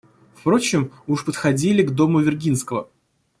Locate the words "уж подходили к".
1.05-1.91